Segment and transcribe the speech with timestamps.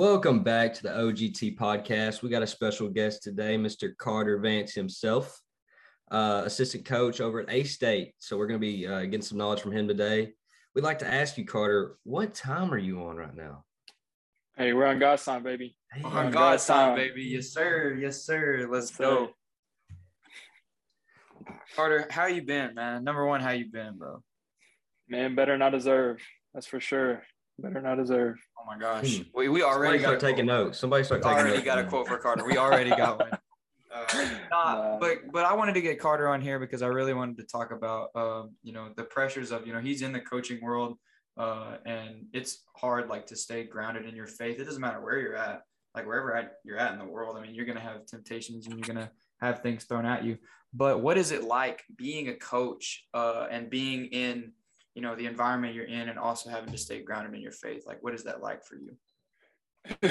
[0.00, 2.22] Welcome back to the OGT podcast.
[2.22, 3.94] We got a special guest today, Mr.
[3.98, 5.38] Carter Vance himself,
[6.10, 8.14] uh, assistant coach over at A State.
[8.18, 10.32] So we're going to be uh, getting some knowledge from him today.
[10.74, 13.66] We'd like to ask you, Carter, what time are you on right now?
[14.56, 15.76] Hey, we're on God's time, baby.
[15.92, 16.96] Hey, on on God's God's time, time.
[16.96, 17.22] baby.
[17.24, 17.98] Yes, sir.
[18.00, 18.68] Yes, sir.
[18.70, 19.28] Let's go.
[21.76, 23.04] Carter, how you been, man?
[23.04, 24.22] Number one, how you been, bro?
[25.10, 26.22] Man, better not deserve.
[26.54, 27.22] That's for sure.
[27.60, 28.36] Better not deserve.
[28.58, 29.22] Oh my gosh, Hmm.
[29.34, 30.66] we, we Somebody already got a taking quote.
[30.66, 30.78] notes.
[30.78, 31.64] Somebody start We taking already notes.
[31.64, 32.44] got a quote for Carter.
[32.44, 33.30] We already got one.
[33.92, 34.04] Uh,
[34.52, 34.98] nah, Nah.
[35.00, 37.72] but but I wanted to get Carter on here because I really wanted to talk
[37.72, 40.96] about um, you know the pressures of you know he's in the coaching world
[41.36, 44.60] uh, and it's hard like to stay grounded in your faith.
[44.60, 45.62] It doesn't matter where you're at,
[45.96, 47.36] like wherever at, you're at in the world.
[47.36, 50.38] I mean, you're gonna have temptations and you're gonna have things thrown at you.
[50.72, 54.52] But what is it like being a coach uh, and being in
[54.94, 57.84] you know the environment you're in and also having to stay grounded in your faith?
[57.86, 58.96] Like, what is that like for you?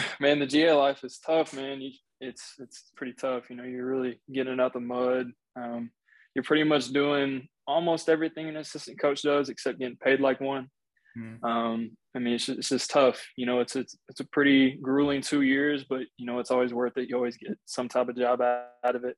[0.20, 1.82] Man, the GA life is tough, man.
[1.82, 1.92] You,
[2.22, 3.50] it's it's pretty tough.
[3.50, 5.28] You know, you're really getting out the mud.
[5.56, 5.92] Um,
[6.36, 10.68] you're pretty much doing almost everything an assistant coach does, except getting paid like one.
[11.16, 11.44] Hmm.
[11.44, 13.24] Um, I mean, it's just, it's just tough.
[13.36, 16.74] You know, it's it's it's a pretty grueling two years, but you know, it's always
[16.74, 17.10] worth it.
[17.10, 19.18] You always get some type of job out, out of it.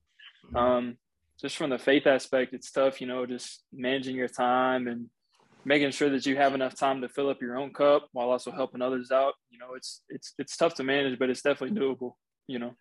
[0.55, 0.97] Um,
[1.39, 3.01] just from the faith aspect, it's tough.
[3.01, 5.07] You know, just managing your time and
[5.65, 8.51] making sure that you have enough time to fill up your own cup while also
[8.51, 9.33] helping others out.
[9.49, 12.13] You know, it's it's it's tough to manage, but it's definitely doable.
[12.47, 12.73] You know.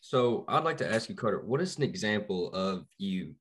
[0.00, 3.34] So I'd like to ask you, Carter, what is an example of you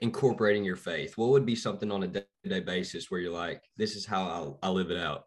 [0.00, 1.16] incorporating your faith?
[1.16, 4.68] What would be something on a day-to-day basis where you're like, this is how I,
[4.68, 5.24] I live it out?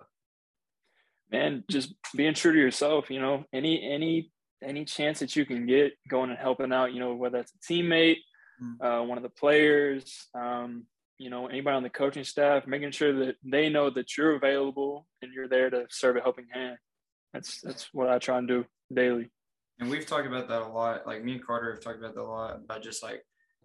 [1.31, 3.09] man, just being true to yourself.
[3.09, 4.31] You know, any any
[4.63, 6.93] any chance that you can get, going and helping out.
[6.93, 8.17] You know, whether that's a teammate,
[8.81, 10.85] uh, one of the players, um,
[11.19, 15.05] you know, anybody on the coaching staff, making sure that they know that you're available
[15.21, 16.77] and you're there to serve a helping hand.
[17.33, 19.29] That's that's what I try and do daily.
[19.79, 21.05] And we've talked about that a lot.
[21.05, 23.23] Like me and Carter have talked about that a lot about just like,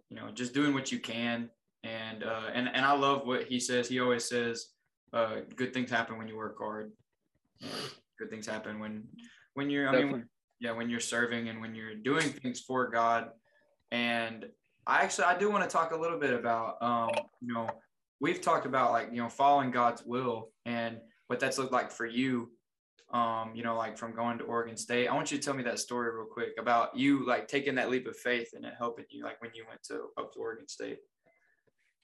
[0.09, 1.49] you know, just doing what you can.
[1.83, 3.87] And uh, and and I love what he says.
[3.87, 4.67] He always says,
[5.13, 6.91] uh, "Good things happen when you work hard.
[8.19, 9.03] Good things happen when
[9.53, 9.87] when you're.
[9.87, 10.25] I mean,
[10.59, 13.29] yeah, when you're serving and when you're doing things for God.
[13.91, 14.45] And
[14.87, 17.69] I actually I do want to talk a little bit about um, you know,
[18.19, 20.97] we've talked about like, you know, following God's will and
[21.27, 22.51] what that's looked like for you.
[23.13, 25.07] Um, you know, like from going to Oregon State.
[25.07, 27.89] I want you to tell me that story real quick about you like taking that
[27.89, 30.67] leap of faith and it helping you like when you went to up to Oregon
[30.67, 30.97] State.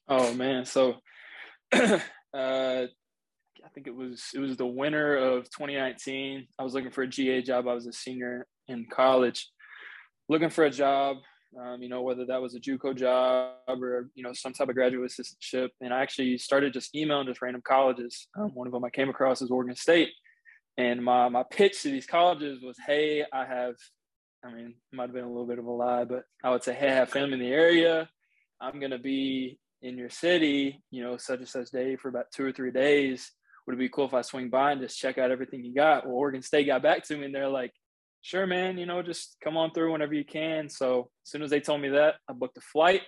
[0.08, 0.98] Oh man, so
[1.74, 1.98] uh,
[2.34, 6.48] I think it was it was the winter of 2019.
[6.58, 7.68] I was looking for a GA job.
[7.68, 9.50] I was a senior in college,
[10.30, 11.18] looking for a job.
[11.60, 14.76] Um, you know, whether that was a JUCO job or you know some type of
[14.76, 15.70] graduate assistantship.
[15.82, 18.28] And I actually started just emailing just random colleges.
[18.38, 20.12] Um, one of them I came across is Oregon State,
[20.78, 23.76] and my my pitch to these colleges was, "Hey, I have."
[24.44, 26.74] I mean, might have been a little bit of a lie, but I would say,
[26.74, 28.10] "Hey, I have family in the area.
[28.60, 32.46] I'm gonna be in your city, you know, such and such day for about two
[32.46, 33.32] or three days.
[33.66, 36.06] Would it be cool if I swing by and just check out everything you got?
[36.06, 37.74] Well, Oregon State got back to me and they're like,
[38.22, 40.70] sure, man, you know, just come on through whenever you can.
[40.70, 43.02] So as soon as they told me that, I booked a flight,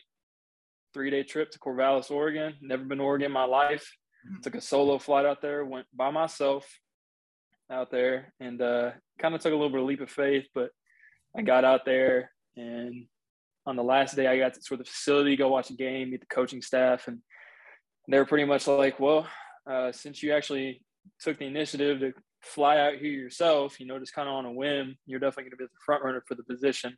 [0.94, 2.56] three day trip to Corvallis, Oregon.
[2.62, 3.90] Never been to Oregon in my life.
[4.42, 6.66] Took a solo flight out there, went by myself
[7.70, 10.70] out there and uh, kind of took a little bit of leap of faith, but
[11.38, 13.06] I got out there and
[13.66, 16.22] on the last day I got to tour the facility, go watch a game, meet
[16.22, 17.20] the coaching staff, and
[18.10, 19.28] they were pretty much like, "Well,
[19.70, 20.82] uh, since you actually
[21.20, 22.14] took the initiative to
[22.44, 25.52] fly out here yourself, you know, just kind of on a whim, you're definitely going
[25.52, 26.98] to be the front runner for the position."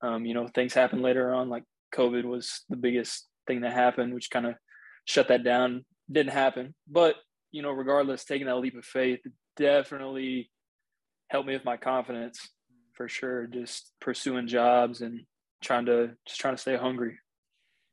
[0.00, 4.14] Um, you know, things happen later on, like COVID was the biggest thing that happened,
[4.14, 4.54] which kind of
[5.04, 5.84] shut that down.
[6.10, 7.16] Didn't happen, but
[7.50, 9.20] you know, regardless, taking that leap of faith
[9.56, 10.50] definitely
[11.28, 12.48] helped me with my confidence
[12.94, 13.46] for sure.
[13.46, 15.22] Just pursuing jobs and
[15.62, 17.18] trying to just trying to stay hungry.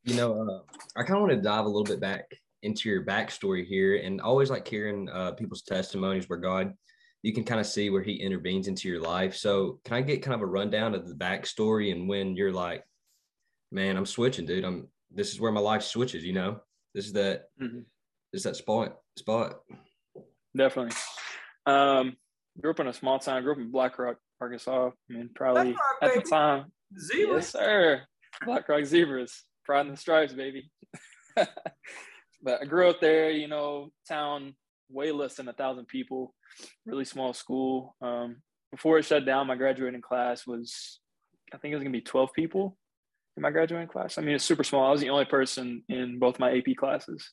[0.03, 2.25] You know, uh, I kind of want to dive a little bit back
[2.65, 6.73] into your backstory here, and always like hearing uh, people's testimonies where God,
[7.21, 9.35] you can kind of see where He intervenes into your life.
[9.35, 12.83] So, can I get kind of a rundown of the backstory and when you're like,
[13.71, 14.65] "Man, I'm switching, dude.
[14.65, 16.59] I'm this is where my life switches." You know,
[16.93, 17.85] this is that Mhm.
[18.33, 19.61] this is that spot spot.
[20.57, 20.95] Definitely.
[21.65, 22.17] Um,
[22.59, 23.43] grew up in a small town.
[23.43, 24.89] Grew up in Black Rock, Arkansas.
[25.09, 26.71] I mean, probably Black Rock, at the time.
[26.99, 28.01] Zebras, Yes, sir.
[28.45, 30.69] Black Rock Zebras, pride in the stripes, baby.
[32.45, 33.31] but I grew up there.
[33.31, 34.55] You know, town
[34.89, 36.33] way less than a thousand people.
[36.85, 37.95] Really small school.
[38.01, 38.37] Um,
[38.71, 40.99] before it shut down, my graduating class was,
[41.53, 42.77] I think it was gonna be twelve people
[43.35, 44.17] in my graduating class.
[44.17, 44.87] I mean, it's super small.
[44.87, 47.31] I was the only person in both my AP classes,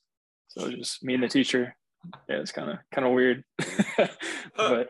[0.48, 1.76] so just me and the teacher.
[2.28, 3.44] Yeah, it's kind of kind of weird,
[4.56, 4.88] but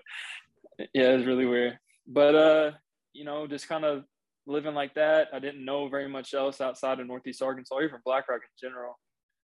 [0.95, 1.79] Yeah, it's really weird.
[2.07, 2.71] But uh,
[3.13, 4.05] you know, just kind of
[4.47, 5.29] living like that.
[5.33, 8.99] I didn't know very much else outside of Northeast Arkansas, even Black Rock in general.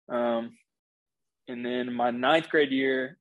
[0.10, 0.52] Um,
[1.48, 3.18] and then my ninth grade year,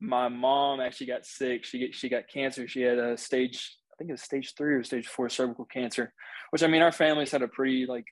[0.00, 1.64] my mom actually got sick.
[1.64, 2.66] She get, she got cancer.
[2.66, 6.12] She had a stage, I think it was stage three or stage four cervical cancer.
[6.50, 8.06] Which I mean, our family's had a pretty like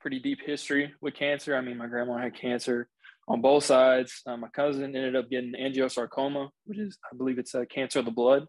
[0.00, 1.56] pretty deep history with cancer.
[1.56, 2.88] I mean, my grandma had cancer
[3.26, 4.22] on both sides.
[4.26, 8.04] Uh, my cousin ended up getting angiosarcoma, which is I believe it's a cancer of
[8.04, 8.46] the blood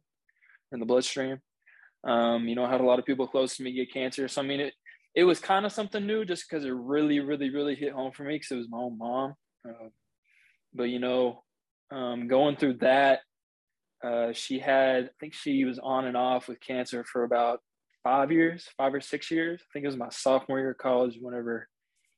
[0.72, 1.40] in the bloodstream.
[2.04, 4.28] Um, you know, I had a lot of people close to me get cancer.
[4.28, 4.74] So I mean, it
[5.16, 8.24] it was kind of something new just because it really, really, really hit home for
[8.24, 9.34] me because it was my own mom.
[9.68, 9.90] Uh,
[10.74, 11.44] but you know,
[11.92, 13.20] um, going through that,
[14.04, 17.60] uh, she had I think she was on and off with cancer for about
[18.04, 19.62] five years, five or six years.
[19.62, 21.68] I think it was my sophomore year of college whenever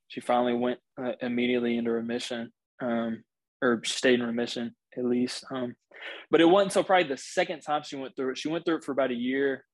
[0.07, 2.51] she finally went uh, immediately into remission,
[2.81, 3.23] um,
[3.61, 5.45] or stayed in remission at least.
[5.51, 5.75] Um,
[6.29, 8.37] but it wasn't until probably the second time she went through it.
[8.37, 9.65] She went through it for about a year,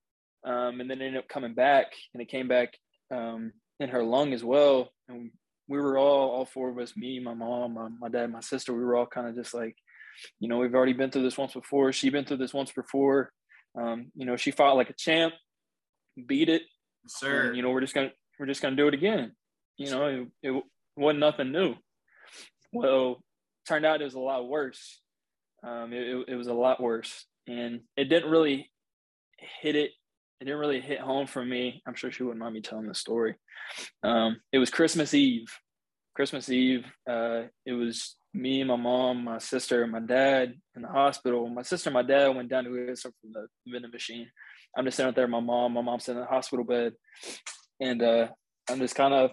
[0.46, 2.74] um, and then ended up coming back, and it came back
[3.12, 4.90] um, in her lung as well.
[5.08, 5.32] And
[5.68, 8.74] we were all, all four of us, me, my mom, my, my dad, my sister,
[8.74, 9.76] we were all kind of just like,
[10.40, 11.92] you know, we've already been through this once before.
[11.94, 13.32] She'd been through this once before.
[13.80, 15.34] Um, you know, she fought like a champ,
[16.26, 16.64] beat it.
[17.08, 19.34] Sir, And, you know, we're just gonna we're just gonna do it again.
[19.78, 20.64] You know, it, it
[20.98, 21.76] wasn't nothing new.
[22.74, 23.24] Well,
[23.68, 25.00] turned out it was a lot worse.
[25.64, 28.70] Um, it, it was a lot worse, and it didn't really
[29.62, 29.92] hit it.
[30.40, 31.82] It didn't really hit home for me.
[31.88, 33.36] I'm sure she wouldn't mind me telling the story.
[34.04, 35.48] Um, it was Christmas Eve.
[36.16, 36.86] Christmas Eve.
[37.10, 41.50] Uh, it was me, my mom, my sister, and my dad in the hospital.
[41.50, 44.28] My sister and my dad went down to get from the vending machine.
[44.78, 45.28] I'm just sitting out there.
[45.28, 46.94] My mom, my mom's in the hospital bed,
[47.80, 48.28] and uh,
[48.70, 49.32] I'm just kind of,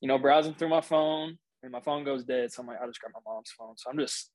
[0.00, 2.52] you know, browsing through my phone, and my phone goes dead.
[2.52, 3.74] So I'm like, I'll just grab my mom's phone.
[3.76, 4.30] So I'm just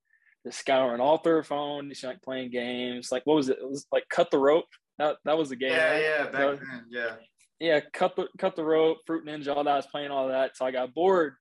[0.46, 3.12] just scouring all through her phone, just like playing games.
[3.12, 3.58] Like what was it?
[3.60, 4.66] It was like cut the rope.
[5.00, 5.72] That that was the game.
[5.72, 6.02] yeah, right?
[6.02, 7.16] yeah, back So- then, yeah.
[7.60, 9.72] yeah, cut the cut the rope, fruit ninja, all that.
[9.74, 10.56] I was playing all that.
[10.58, 11.36] So I got bored.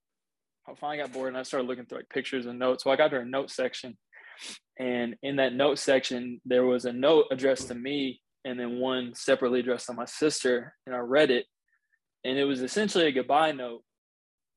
[0.69, 2.85] I finally got bored and I started looking through like pictures and notes.
[2.85, 3.99] So I got to a note section.
[4.79, 9.13] And in that note section, there was a note addressed to me and then one
[9.15, 10.75] separately addressed to my sister.
[10.87, 11.47] And I read it.
[12.25, 13.83] And it was essentially a goodbye note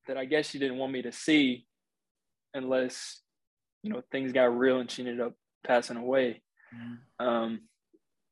[0.07, 1.65] that I guess she didn't want me to see
[2.53, 3.21] unless,
[3.83, 5.33] you know, things got real and she ended up
[5.65, 6.41] passing away.
[6.73, 6.97] Mhm.
[7.19, 7.67] Um,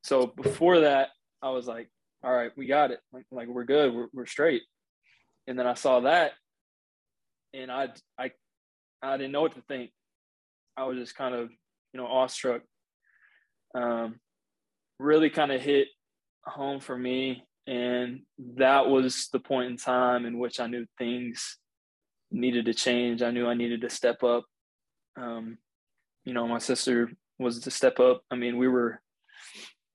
[0.04, 1.10] so before that,
[1.42, 1.90] I was like,
[2.24, 3.00] all right, we got it.
[3.12, 3.94] Like, like we're good.
[3.94, 4.64] We're, we're straight.
[5.48, 6.32] And then I saw that
[7.54, 8.32] and I, I,
[9.02, 9.92] I didn't know what to think.
[10.78, 11.50] I was just kind of,
[11.94, 12.62] you know, awestruck.
[13.76, 14.20] Um,
[15.00, 15.88] really kind of hit
[16.46, 17.46] home for me.
[17.68, 18.22] And
[18.56, 21.58] that was the point in time in which I knew things
[22.32, 23.22] needed to change.
[23.22, 24.46] I knew I needed to step up.
[25.18, 25.58] Um,
[26.26, 28.24] you know, my sister was to step up.
[28.32, 29.02] I mean, we were,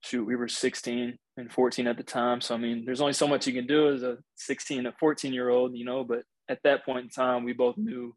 [0.03, 2.41] shoot, we were 16 and 14 at the time.
[2.41, 5.33] So, I mean, there's only so much you can do as a 16 and 14
[5.33, 8.15] year old, you know, but at that point in time, we both knew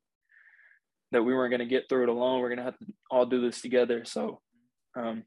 [1.11, 2.39] that we weren't going to get through it alone.
[2.39, 4.05] We're going to have to all do this together.
[4.05, 4.39] So,
[4.95, 5.23] um,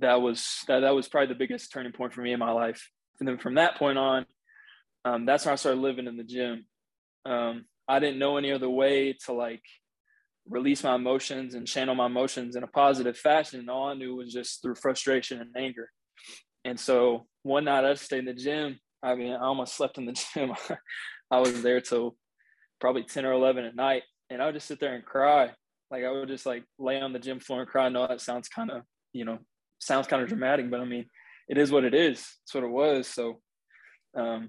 [0.00, 2.88] that was that, that was probably the biggest turning point for me in my life.
[3.20, 4.26] And then from that point on,
[5.04, 6.66] um, that's when I started living in the gym.
[7.26, 9.62] Um, I didn't know any other way to like
[10.48, 13.60] release my emotions and channel my emotions in a positive fashion.
[13.60, 15.90] And all I knew was just through frustration and anger.
[16.64, 18.78] And so one night I stayed in the gym.
[19.02, 20.52] I mean, I almost slept in the gym.
[21.30, 22.16] I was there till
[22.80, 24.02] probably 10 or 11 at night.
[24.30, 25.50] And I would just sit there and cry.
[25.90, 27.86] Like I would just like lay on the gym floor and cry.
[27.86, 28.82] I know that sounds kind of,
[29.12, 29.38] you know,
[29.78, 31.06] sounds kind of dramatic, but I mean,
[31.48, 32.26] it is what it is.
[32.44, 33.06] It's what it was.
[33.06, 33.40] So
[34.16, 34.48] um,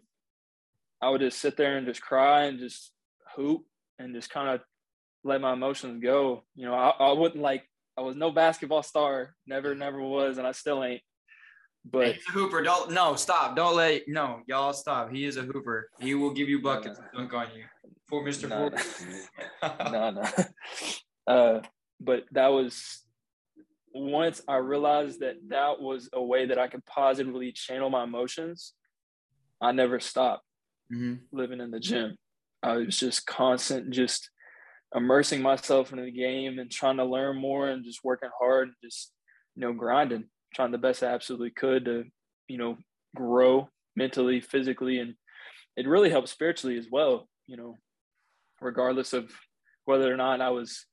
[1.02, 2.92] I would just sit there and just cry and just
[3.36, 3.64] hoop
[4.00, 4.62] and just kind of
[5.24, 6.44] let my emotions go.
[6.56, 7.64] You know, I, I wouldn't like,
[7.98, 11.02] I was no basketball star, never, never was, and I still ain't.
[11.86, 12.62] But He's a hooper.
[12.64, 13.56] Don't no stop.
[13.58, 15.12] Don't let no y'all stop.
[15.12, 15.90] He is a hooper.
[16.00, 17.66] He will give you buckets and dunk on you.
[18.08, 18.48] For Mr.
[18.48, 19.92] No, Ford.
[19.92, 20.24] no, no.
[21.28, 21.62] Uh,
[22.00, 23.02] but that was
[23.94, 28.74] once I realized that that was a way that I could positively channel my emotions.
[29.62, 30.44] I never stopped
[30.92, 31.20] Mhm.
[31.32, 32.16] living in the gym.
[32.62, 34.30] I was just constant, just
[34.96, 38.78] immersing myself into the game and trying to learn more and just working hard and
[38.84, 39.12] just,
[39.56, 42.06] you know, grinding, trying the best I absolutely could to,
[42.48, 42.78] you know,
[43.16, 45.16] grow mentally, physically, and
[45.76, 47.78] it really helped spiritually as well, you know,
[48.62, 49.32] regardless of
[49.86, 50.86] whether or not I was,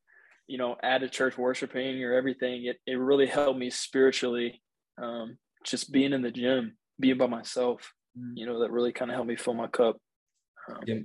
[0.47, 4.62] you know, at a church worshiping or everything, it, it really helped me spiritually.
[5.00, 8.33] Um, just being in the gym, being by myself, Mhm.
[8.37, 9.97] you know, that really kind of helped me fill my cup.
[10.69, 11.00] Um, Yeah.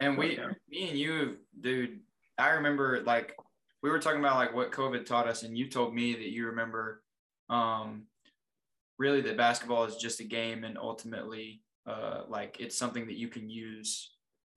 [0.00, 0.52] And we, Yeah.
[0.68, 2.00] me and you, dude,
[2.40, 3.36] I remember like
[3.82, 6.46] we were talking about like what COVID taught us, and you told me that you
[6.46, 7.02] remember
[7.48, 8.04] um,
[8.98, 13.28] really that basketball is just a game and ultimately uh, like it's something that you
[13.28, 14.12] can use.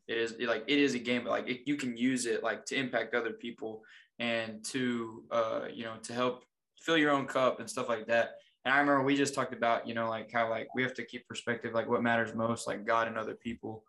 [0.08, 2.66] It is like it is a game but like it, you can use it like
[2.66, 3.84] to impact other people
[4.20, 6.44] and to uh, you know to help
[6.82, 8.32] fill your own cup and stuff like that.
[8.66, 11.06] And i remember we just talked about you know like how like we have to
[11.06, 13.84] keep perspective like what matters most like god and other people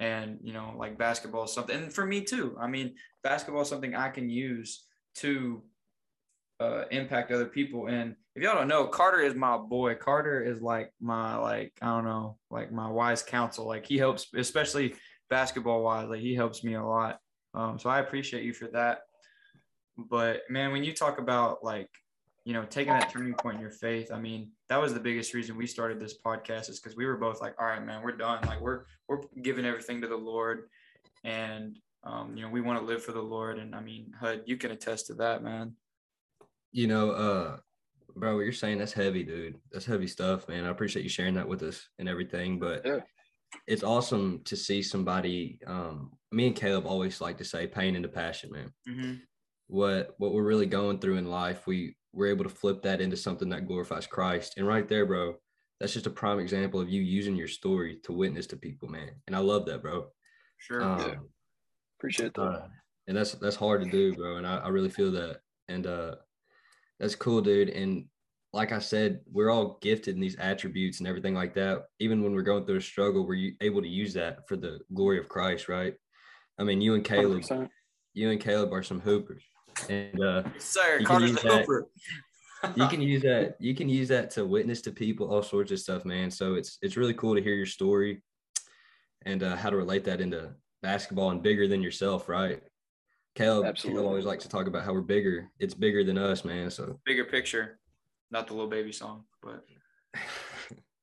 [0.00, 3.68] and you know like basketball is something and for me too i mean basketball is
[3.68, 5.62] something i can use to
[6.60, 10.60] uh, impact other people and if y'all don't know carter is my boy carter is
[10.60, 14.94] like my like i don't know like my wise counsel like he helps especially
[15.30, 17.18] basketball wise like he helps me a lot
[17.54, 19.00] um, so i appreciate you for that
[19.96, 21.90] but man when you talk about like
[22.44, 25.34] you know taking that turning point in your faith i mean that was the biggest
[25.34, 28.12] reason we started this podcast is because we were both like all right man we're
[28.16, 30.68] done like we're we're giving everything to the lord
[31.24, 34.42] and um, you know we want to live for the lord and i mean hud
[34.46, 35.74] you can attest to that man
[36.72, 37.56] You know, uh,
[38.14, 39.56] bro, what you're saying that's heavy, dude.
[39.72, 40.64] That's heavy stuff, man.
[40.64, 42.58] I appreciate you sharing that with us and everything.
[42.58, 43.00] But Yeah.
[43.66, 45.58] it's awesome to see somebody.
[45.66, 48.70] Um, me and Caleb always like to say pain into passion, man.
[48.86, 49.14] mm-hmm.
[49.68, 53.16] What what we're really going through in life, we we're able to flip that into
[53.16, 54.54] something that glorifies Christ.
[54.56, 55.34] And right there, bro,
[55.80, 59.10] that's just a prime example of you using your story to witness to people, man.
[59.26, 60.08] And I love that, bro.
[60.58, 61.28] sure Um,
[61.98, 62.42] Appreciate that.
[62.42, 62.66] uh,
[63.06, 64.36] and that's that's hard to do, bro.
[64.36, 65.40] And I, I really feel that.
[65.68, 66.14] And uh
[67.00, 67.70] that's cool, dude.
[67.70, 68.06] And
[68.52, 71.84] like I said, we're all gifted in these attributes and everything like that.
[72.00, 75.18] Even when we're going through a struggle, we're able to use that for the glory
[75.18, 75.94] of Christ, right?
[76.58, 77.68] I mean, you and Caleb, 100%.
[78.14, 79.44] you and Caleb are some hoopers,
[79.88, 81.60] and uh, sir You can carter's use the that.
[81.60, 81.88] hooper
[82.74, 83.56] you can use that.
[83.60, 86.30] You can use that to witness to people, all sorts of stuff, man.
[86.30, 88.22] So it's it's really cool to hear your story,
[89.24, 90.50] and uh, how to relate that into
[90.82, 92.60] basketball and bigger than yourself, right?
[93.36, 94.00] Caleb, Absolutely.
[94.00, 95.48] Caleb always likes to talk about how we're bigger.
[95.60, 96.70] It's bigger than us, man.
[96.70, 97.78] So bigger picture
[98.30, 99.64] not the little baby song but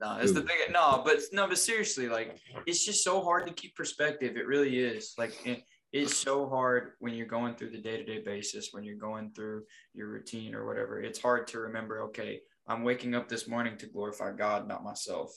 [0.01, 0.45] No, it's the Ooh.
[0.45, 0.57] thing.
[0.71, 4.35] No, but no, but seriously, like it's just so hard to keep perspective.
[4.35, 5.13] It really is.
[5.17, 5.63] Like it,
[5.95, 9.31] it's so hard when you're going through the day to day basis, when you're going
[9.31, 10.99] through your routine or whatever.
[10.99, 12.01] It's hard to remember.
[12.03, 15.33] Okay, I'm waking up this morning to glorify God, not myself.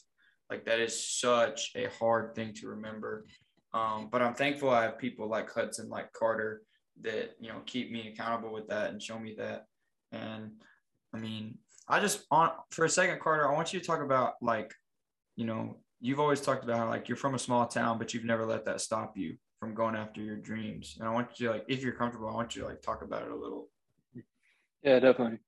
[0.51, 3.27] Like that is such a hard thing to remember.
[3.73, 6.63] Um, but I'm thankful I have people like Hudson, like Carter,
[7.03, 9.67] that you know keep me accountable with that and show me that.
[10.11, 10.51] And
[11.15, 14.35] I mean, I just on for a second, Carter, I want you to talk about
[14.43, 14.75] like,
[15.37, 18.25] you know, you've always talked about how like you're from a small town, but you've
[18.25, 20.97] never let that stop you from going after your dreams.
[20.99, 23.03] And I want you to like, if you're comfortable, I want you to like talk
[23.03, 23.69] about it a little.
[24.83, 25.39] Yeah, definitely.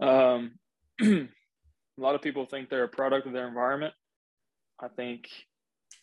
[0.00, 0.52] Um,
[1.00, 1.28] a
[1.96, 3.94] lot of people think they're a product of their environment.
[4.80, 5.28] I think,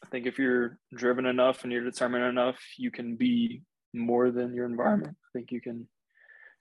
[0.04, 3.62] I think if you're driven enough and you're determined enough, you can be
[3.94, 5.16] more than your environment.
[5.16, 5.88] I think you can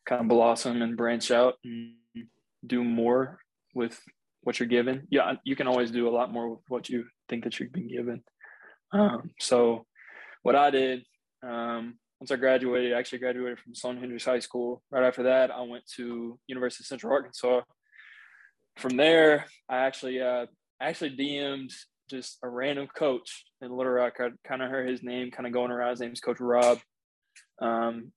[0.06, 1.94] kind of blossom and branch out and
[2.66, 3.38] do more
[3.74, 3.98] with
[4.42, 5.06] what you're given.
[5.10, 7.88] Yeah, you can always do a lot more with what you think that you've been
[7.88, 8.22] given.
[8.92, 9.86] Um, so,
[10.44, 11.04] what I did
[11.42, 14.82] um, once I graduated, I actually graduated from Sloan Hendrix High School.
[14.90, 17.62] Right after that, I went to University of Central Arkansas.
[18.76, 20.46] From there, I actually uh,
[20.80, 21.72] actually DM'd
[22.08, 24.14] just a random coach in Little Rock.
[24.20, 25.90] I kind of heard his name kind of going around.
[25.90, 26.78] His name's Coach Rob.
[27.60, 28.12] Um,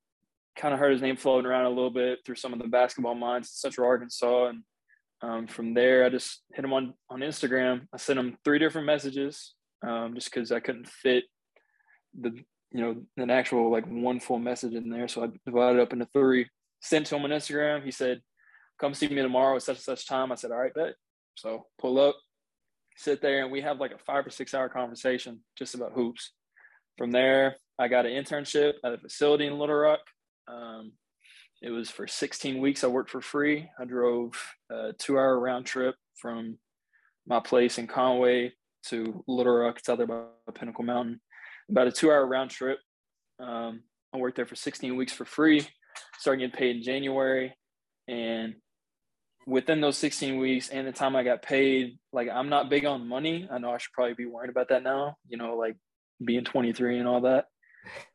[0.57, 3.15] kind of heard his name floating around a little bit through some of the basketball
[3.15, 4.63] minds in Central Arkansas, and
[5.21, 7.87] um, from there, I just hit him on on Instagram.
[7.93, 9.53] I sent him three different messages
[9.85, 11.23] um, just because I couldn't fit
[12.19, 12.31] the
[12.71, 16.07] you know an actual like one full message in there, so I divided up into
[16.13, 16.47] three.
[16.81, 17.83] Sent to him on Instagram.
[17.83, 18.21] He said,
[18.79, 20.95] "Come see me tomorrow at such and such time." I said, "All right, bet."
[21.35, 22.15] So pull up,
[22.95, 26.31] sit there, and we have like a five or six hour conversation just about hoops.
[26.97, 29.99] From there, I got an internship at a facility in Little Rock.
[30.47, 30.93] Um,
[31.61, 32.83] it was for 16 weeks.
[32.83, 33.69] I worked for free.
[33.79, 34.33] I drove
[34.71, 36.57] a two hour round trip from
[37.27, 38.53] my place in Conway
[38.87, 39.79] to Little Rock.
[39.79, 40.23] It's out there by
[40.53, 41.21] Pinnacle Mountain.
[41.69, 42.79] About a two hour round trip.
[43.39, 43.83] Um,
[44.13, 45.67] I worked there for 16 weeks for free.
[46.19, 47.55] Started getting paid in January.
[48.07, 48.55] And
[49.45, 53.07] within those 16 weeks and the time I got paid, like I'm not big on
[53.07, 53.47] money.
[53.51, 55.77] I know I should probably be worried about that now, you know, like
[56.23, 57.45] being 23 and all that.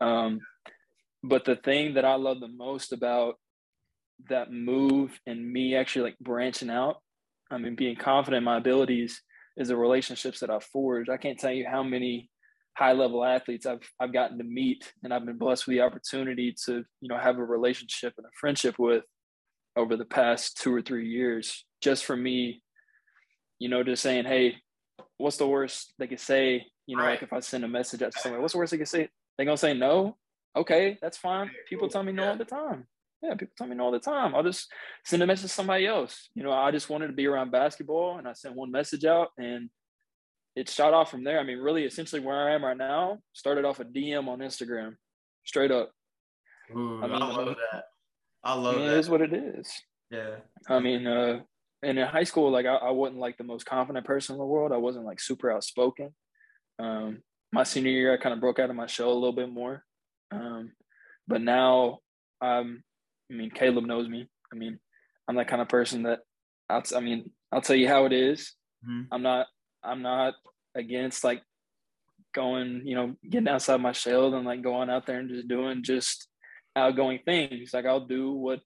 [0.01, 0.41] Um,
[1.23, 3.37] but the thing that I love the most about
[4.29, 6.97] that move and me actually like branching out,
[7.51, 9.23] I mean, being confident in my abilities
[9.57, 11.11] is the relationships that I've forged.
[11.11, 12.31] I can't tell you how many
[12.77, 16.55] high level athletes I've I've gotten to meet and I've been blessed with the opportunity
[16.67, 19.05] to, you know, have a relationship and a friendship with
[19.77, 22.63] over the past two or three years, just for me,
[23.59, 24.57] you know, just saying, hey,
[25.19, 26.67] what's the worst they could say?
[26.87, 27.11] You know, Right.
[27.13, 29.09] like if I send a message out to somebody, what's the worst they could say?
[29.37, 30.19] they're gonna say no?
[30.55, 31.51] Okay, that's fine.
[31.69, 32.31] People tell me no Yeah.
[32.31, 32.87] all the time.
[33.23, 34.35] Yeah, people tell me no all the time.
[34.35, 34.71] I'll just
[35.07, 36.29] send a message to somebody else.
[36.35, 39.29] You know, I just wanted to be around basketball and I sent one message out
[39.39, 39.71] and
[40.55, 41.39] it shot off from there.
[41.39, 44.97] I mean, really, essentially where I am right now started off a DM on Instagram,
[45.45, 45.91] straight up.
[46.75, 47.85] Ooh, I, mean, I love that.
[48.45, 48.95] I love I mean, that.
[48.95, 49.73] It is what it is.
[50.11, 50.37] Yeah.
[50.69, 51.41] I mean, uh,
[51.83, 54.47] and in high school, like I, I wasn't like the most confident person in the
[54.47, 54.73] world.
[54.73, 56.15] I wasn't like super outspoken.
[56.79, 59.51] Um, my senior year, I kind of broke out of my shell a little bit
[59.51, 59.85] more.
[60.31, 60.73] Um,
[61.27, 61.99] but now,
[62.41, 62.83] I'm,
[63.31, 64.29] I mean, Caleb knows me.
[64.53, 64.79] I mean,
[65.29, 66.21] I'm that kind of person that,
[66.69, 68.55] I'll, I mean, I'll tell you how it is.
[68.87, 69.13] Mm-hmm.
[69.13, 69.47] I'm not,
[69.85, 70.35] I'm not
[70.75, 71.43] against like
[72.35, 75.83] going, you know, getting outside my shell and like going out there and just doing
[75.83, 76.29] just
[76.75, 77.73] outgoing things.
[77.75, 78.61] Like I'll do what,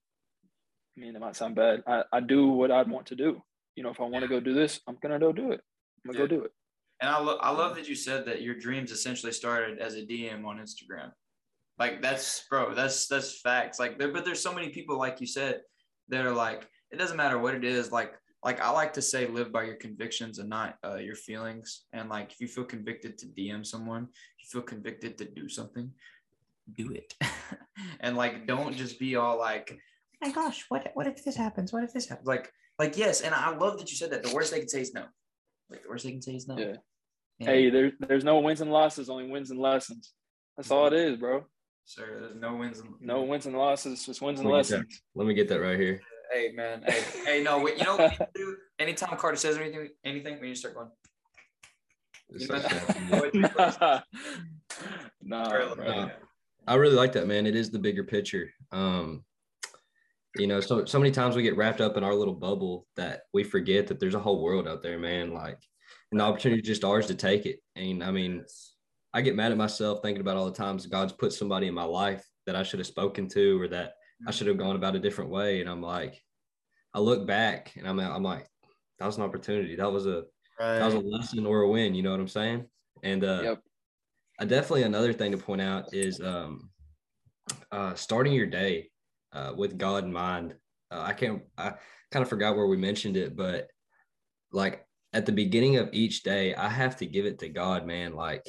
[0.97, 1.83] I mean, it might sound bad.
[1.87, 3.41] I, I do what I'd want to do.
[3.75, 5.61] You know, if I want to go do this, I'm gonna go do it.
[6.05, 6.27] I'm gonna yeah.
[6.27, 6.51] go do it.
[6.99, 10.01] And I, lo- I love that you said that your dreams essentially started as a
[10.01, 11.11] DM on Instagram.
[11.77, 13.79] Like that's bro, that's that's facts.
[13.79, 15.61] Like there, but there's so many people like you said
[16.09, 17.91] that are like, it doesn't matter what it is.
[17.91, 18.13] Like
[18.43, 21.85] like I like to say, live by your convictions and not uh, your feelings.
[21.93, 24.07] And like if you feel convicted to DM someone,
[24.39, 25.91] you feel convicted to do something,
[26.75, 27.13] do it.
[27.99, 31.73] and like don't just be all like, oh my gosh, what what if this happens?
[31.73, 32.27] What if this happens?
[32.27, 34.23] Like like yes, and I love that you said that.
[34.23, 35.05] The worst they can say is no.
[35.69, 36.57] Like the worst they can say is no.
[36.57, 36.75] Yeah.
[37.39, 40.13] Hey, there's there's no wins and losses, only wins and lessons.
[40.55, 41.45] That's all it is, bro.
[41.85, 45.01] Sir, there's no wins and no wins and losses, just wins and lessons.
[45.15, 46.01] Let me get that right here.
[46.31, 48.57] Hey man, hey, hey, no, wait, you know what you do?
[48.79, 50.89] Anytime Carter says anything, anything, when you start going.
[52.29, 54.01] You know,
[55.21, 55.41] no,
[55.77, 56.11] no,
[56.67, 57.45] I really like that, man.
[57.45, 58.51] It is the bigger picture.
[58.73, 59.23] Um,
[60.35, 63.21] you know, so so many times we get wrapped up in our little bubble that
[63.33, 65.33] we forget that there's a whole world out there, man.
[65.33, 65.59] Like,
[66.11, 67.59] and the opportunity is just ours to take it.
[67.75, 68.43] And I mean,
[69.13, 71.85] I get mad at myself thinking about all the times God's put somebody in my
[71.85, 73.93] life that I should have spoken to or that
[74.25, 75.61] I should have gone about a different way.
[75.61, 76.21] And I'm like,
[76.93, 78.47] I look back and I'm I'm like,
[78.99, 79.75] that was an opportunity.
[79.75, 80.23] That was a
[80.59, 80.79] right.
[80.79, 81.93] that was a lesson or a win.
[81.93, 82.65] You know what I'm saying?
[83.03, 83.61] And uh, yep.
[84.39, 86.69] I definitely another thing to point out is um,
[87.71, 88.89] uh, starting your day
[89.33, 90.55] uh, with God in mind.
[90.89, 91.43] Uh, I can't.
[91.57, 91.73] I
[92.11, 93.67] kind of forgot where we mentioned it, but
[94.51, 98.13] like at the beginning of each day, I have to give it to God, man.
[98.13, 98.45] Like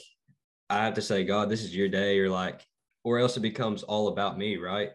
[0.70, 2.64] I have to say, God, this is your day, or like,
[3.04, 4.90] or else it becomes all about me, right?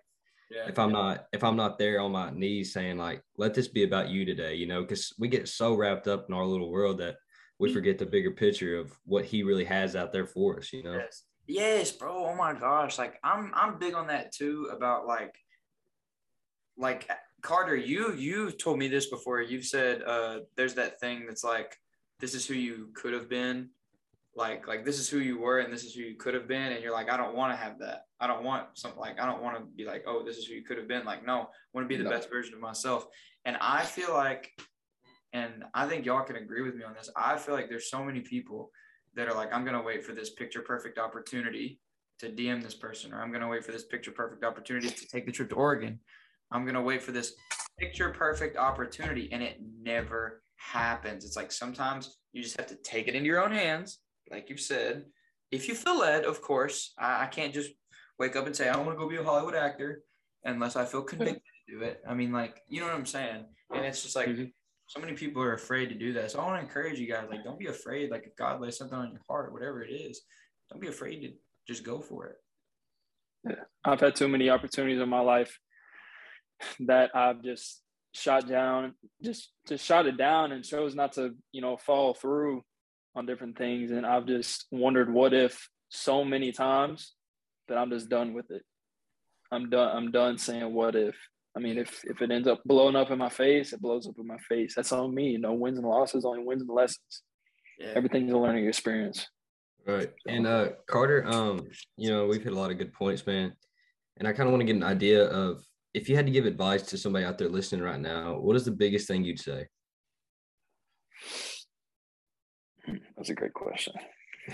[0.54, 1.02] Yeah, if I'm yeah.
[1.02, 4.26] not if I'm not there on my knees saying like, let this be about you
[4.26, 7.16] today, you know, because we get so wrapped up in our little world that
[7.60, 7.74] we mm.
[7.74, 10.94] forget the bigger picture of what he really has out there for us, you know.
[10.94, 11.24] Yes.
[11.46, 12.28] Yes, bro.
[12.28, 12.98] Oh my gosh.
[12.98, 15.36] Like I'm I'm big on that too about like
[16.78, 17.10] like
[17.42, 19.42] Carter, you you told me this before.
[19.42, 21.76] You've said uh, there's that thing that's like
[22.20, 23.70] this is who you could have been,
[24.36, 26.72] like like this is who you were and this is who you could have been,
[26.72, 28.06] and you're like I don't want to have that.
[28.24, 30.54] I don't want something like I don't want to be like oh this is who
[30.54, 31.06] you could have been.
[31.06, 32.10] Like no, I want to be the no.
[32.10, 33.06] best version of myself.
[33.46, 34.50] And I feel like,
[35.34, 37.10] and I think y'all can agree with me on this.
[37.16, 38.72] I feel like there's so many people
[39.16, 41.80] that are like I'm gonna wait for this picture perfect opportunity
[42.20, 45.26] to DM this person, or I'm gonna wait for this picture perfect opportunity to take
[45.26, 46.00] the trip to Oregon
[46.54, 47.34] I'm going to wait for this
[47.80, 49.30] picture perfect opportunity.
[49.32, 51.26] And it never happens.
[51.26, 54.00] It's like sometimes you just have to take it into your own hands,
[54.32, 55.06] like you've said.
[55.52, 57.72] If you feel led, of course, I, I can't just
[58.20, 60.04] wake up and say, I don't want to go be a Hollywood actor
[60.44, 62.02] unless I feel convicted to do it.
[62.08, 63.46] I mean, like, you know what I'm saying?
[63.74, 64.46] And it's just like, mm-hmm.
[64.88, 66.32] so many people are afraid to do that.
[66.32, 68.12] So I want to encourage you guys, like, don't be afraid.
[68.12, 70.22] Like, if God lays something on your heart, whatever it is,
[70.70, 71.32] don't be afraid to
[71.68, 72.36] just go for it.
[73.50, 73.64] Yeah.
[73.84, 75.60] I've had too many opportunities in my life
[76.82, 77.82] that I've just
[78.14, 82.64] shot down, just just shot it down and chose not to, you know, fall through
[83.16, 83.92] on different things.
[83.92, 87.14] And I've just wondered what if so many times
[87.68, 88.64] that I'm just done with it.
[89.52, 89.96] I'm done.
[89.96, 91.16] I'm done saying what if.
[91.56, 94.16] I mean, if if it ends up blowing up in my face, it blows up
[94.18, 94.74] in my face.
[94.76, 95.38] That's on me.
[95.38, 97.22] No wins and losses, only wins and lessons.
[97.80, 97.94] Yeah.
[97.96, 99.28] Everything's a learning experience.
[99.86, 100.12] Right.
[100.28, 103.54] And uh Carter, um, you know, we've hit a lot of good points, man.
[104.18, 106.46] And I kind of want to get an idea of if you had to give
[106.46, 109.68] advice to somebody out there listening right now, what is the biggest thing you'd say?
[113.16, 113.94] That's a great question.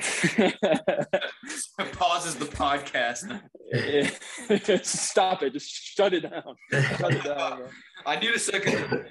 [1.93, 3.25] Pauses the podcast.
[4.85, 5.53] Stop it.
[5.53, 6.55] Just shut it down.
[6.71, 7.67] Shut it down, bro.
[8.05, 9.07] I need a second.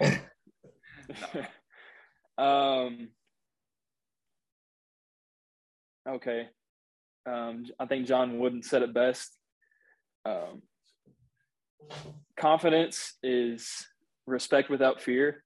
[2.38, 3.08] um,
[6.08, 6.48] okay.
[7.26, 9.36] Um, I think John Wooden said it best.
[10.24, 10.62] Um,
[12.38, 13.84] confidence is
[14.26, 15.42] respect without fear,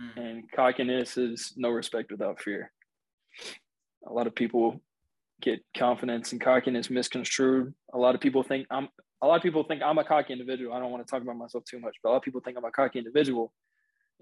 [0.00, 0.16] mm.
[0.16, 2.72] and cockiness is no respect without fear.
[4.06, 4.80] A lot of people
[5.40, 7.74] get confidence and cockiness misconstrued.
[7.92, 8.88] A lot of people think I'm
[9.22, 10.72] a lot of people think I'm a cocky individual.
[10.72, 12.56] I don't want to talk about myself too much, but a lot of people think
[12.56, 13.52] I'm a cocky individual,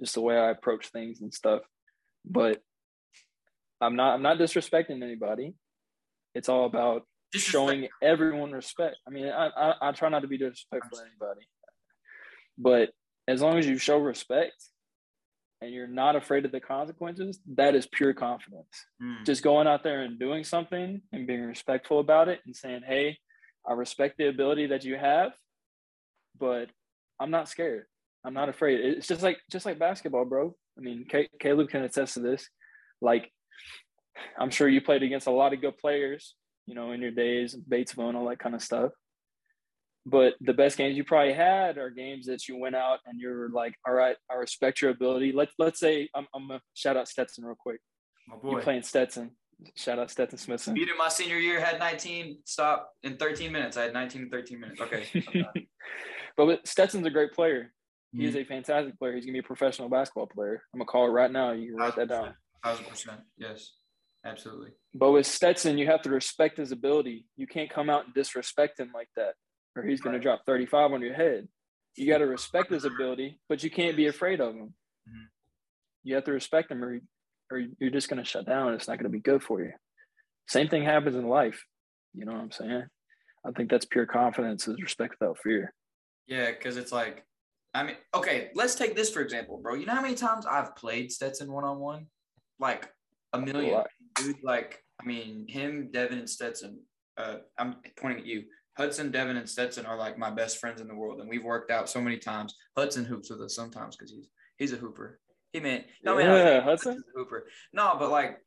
[0.00, 1.62] just the way I approach things and stuff.
[2.24, 2.60] But
[3.80, 4.14] I'm not.
[4.14, 5.54] I'm not disrespecting anybody.
[6.34, 8.96] It's all about showing everyone respect.
[9.06, 11.46] I mean, I, I, I try not to be disrespectful to anybody,
[12.56, 12.90] but
[13.28, 14.54] as long as you show respect
[15.60, 18.86] and you're not afraid of the consequences, that is pure confidence.
[19.02, 19.24] Mm.
[19.26, 23.18] Just going out there and doing something and being respectful about it and saying, "Hey,
[23.66, 25.32] I respect the ability that you have,
[26.38, 26.70] but
[27.18, 27.86] I'm not scared.
[28.24, 30.54] I'm not afraid." It's just like just like basketball, bro.
[30.76, 31.06] I mean,
[31.40, 32.48] Caleb can attest to this.
[33.00, 33.32] Like,
[34.38, 36.34] I'm sure you played against a lot of good players,
[36.66, 38.92] you know, in your days, Batesville and all that kind of stuff.
[40.10, 43.50] But the best games you probably had are games that you went out and you're
[43.50, 45.32] like, all right, I respect your ability.
[45.32, 47.80] Let, let's say I'm, I'm going to shout out Stetson real quick.
[48.26, 48.52] My boy.
[48.52, 49.32] You're playing Stetson.
[49.74, 50.74] Shout out Stetson Smithson.
[50.74, 53.76] Beat him my senior year, had 19, stop in 13 minutes.
[53.76, 54.80] I had 19 in 13 minutes.
[54.80, 55.26] Okay.
[56.36, 57.72] but Stetson's a great player.
[58.12, 58.28] He mm-hmm.
[58.28, 59.14] is a fantastic player.
[59.14, 60.62] He's going to be a professional basketball player.
[60.72, 61.52] I'm going to call it right now.
[61.52, 62.34] You can write that down.
[62.64, 63.18] 1000%.
[63.36, 63.72] Yes.
[64.24, 64.70] Absolutely.
[64.94, 67.26] But with Stetson, you have to respect his ability.
[67.36, 69.34] You can't come out and disrespect him like that,
[69.78, 71.46] or he's going to drop 35 on your head.
[71.96, 74.74] You got to respect his ability, but you can't be afraid of him.
[75.08, 75.24] Mm-hmm.
[76.02, 77.00] You have to respect him, or,
[77.50, 78.74] or you're just going to shut down.
[78.74, 79.72] It's not going to be good for you.
[80.48, 81.62] Same thing happens in life.
[82.14, 82.84] You know what I'm saying?
[83.46, 85.72] I think that's pure confidence is respect without fear.
[86.26, 87.24] Yeah, because it's like,
[87.74, 89.74] I mean, okay, let's take this for example, bro.
[89.74, 92.06] You know how many times I've played Stetson one on one?
[92.58, 92.90] Like
[93.32, 93.84] a million
[94.16, 96.80] dude, like I mean, him, Devin, and Stetson.
[97.16, 98.44] Uh, I'm pointing at you.
[98.78, 101.72] Hudson, Devin, and Stetson are like my best friends in the world, and we've worked
[101.72, 102.54] out so many times.
[102.76, 105.18] Hudson hoops with us sometimes because he's he's a hooper.
[105.52, 107.48] He meant no, yeah, man, Hudson hooper.
[107.72, 108.38] No, but like,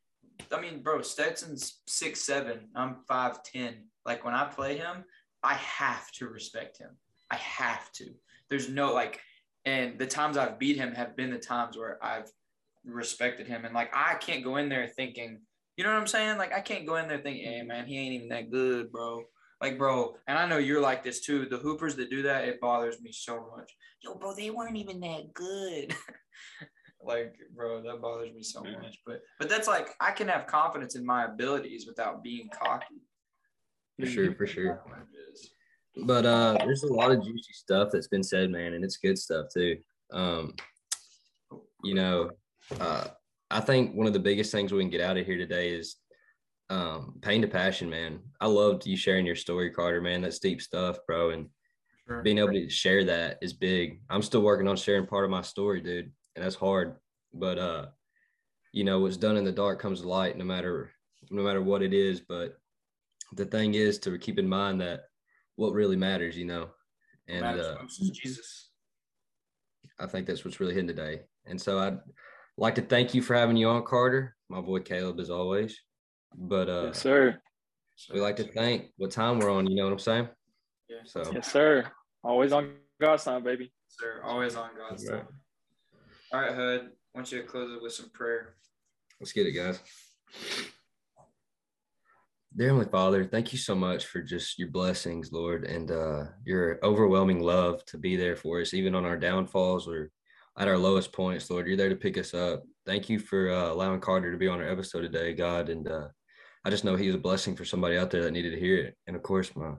[0.50, 2.70] I mean, bro, Stetson's six seven.
[2.76, 3.88] I'm five ten.
[4.06, 5.04] Like when I play him,
[5.44, 6.92] I have to respect him.
[7.30, 8.06] I have to.
[8.50, 9.20] There's no like,
[9.66, 12.32] and the times I've beat him have been the times where I've
[12.86, 15.42] respected him, and like I can't go in there thinking
[15.78, 16.38] you know what I'm saying?
[16.38, 19.24] Like I can't go in there thinking, hey man, he ain't even that good, bro.
[19.62, 21.46] Like, bro, and I know you're like this too.
[21.46, 23.72] The hoopers that do that, it bothers me so much.
[24.04, 25.96] Yo, bro, they weren't even that good.
[27.04, 28.98] like, bro, that bothers me so much.
[29.06, 33.04] But but that's like I can have confidence in my abilities without being cocky.
[34.00, 34.82] For sure, for sure.
[36.06, 39.20] But uh there's a lot of juicy stuff that's been said, man, and it's good
[39.20, 39.78] stuff too.
[40.12, 40.56] Um,
[41.84, 42.32] you know,
[42.80, 43.10] uh
[43.52, 45.98] I think one of the biggest things we can get out of here today is
[46.72, 48.20] um, pain to passion, man.
[48.40, 50.22] I loved you sharing your story, Carter, man.
[50.22, 51.32] That's deep stuff, bro.
[51.32, 51.50] And
[52.08, 52.22] sure.
[52.22, 54.00] being able to share that is big.
[54.10, 56.96] I'm still working on sharing part of my story, dude, and that's hard.
[57.34, 57.86] But uh,
[58.72, 60.92] you know, what's done in the dark comes to light, no matter
[61.30, 62.22] no matter what it is.
[62.22, 62.58] But
[63.34, 65.02] the thing is to keep in mind that
[65.58, 66.70] what really matters, you know,
[67.28, 67.76] and uh,
[68.14, 68.70] Jesus.
[70.00, 71.24] I think that's what's really hitting today.
[71.46, 72.00] And so I'd
[72.58, 74.38] like to thank you for having you on, Carter.
[74.48, 75.78] My boy Caleb, as always.
[76.36, 77.40] But uh, yes, sir.
[78.14, 79.68] We like to thank what time we're on.
[79.68, 80.30] You know what I'm saying?
[80.90, 80.98] Yeah.
[81.06, 81.86] So yes, sir.
[82.24, 83.72] Always on God's time, baby.
[83.88, 85.28] Sir, always on God's time.
[86.34, 86.82] All right, Hud.
[87.14, 88.56] I want you to close it with some prayer.
[89.20, 89.80] Let's get it, guys.
[92.56, 96.80] Dear Heavenly Father, thank you so much for just your blessings, Lord, and uh, your
[96.84, 100.12] overwhelming love to be there for us, even on our downfalls or
[100.58, 101.68] at our lowest points, Lord.
[101.68, 102.64] You're there to pick us up.
[102.86, 105.70] Thank you for uh, allowing Carter to be on our episode today, God.
[105.70, 106.08] And uh,
[106.64, 108.78] I just know he was a blessing for somebody out there that needed to hear
[108.78, 108.96] it.
[109.08, 109.70] And of course, my,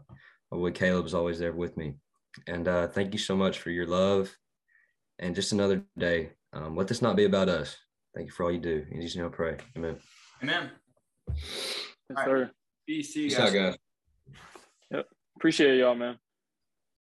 [0.50, 1.94] my boy Caleb is always there with me.
[2.46, 4.34] And uh, thank you so much for your love
[5.18, 6.30] and just another day.
[6.52, 7.76] Um, let this not be about us.
[8.14, 8.84] Thank you for all you do.
[8.90, 9.56] In Jesus' name I pray.
[9.76, 9.96] Amen.
[10.42, 10.70] Amen.
[11.28, 12.50] Yes, sir.
[12.86, 13.76] Peace, Peace out, guys.
[14.90, 15.06] Yep.
[15.36, 16.18] Appreciate y'all, man.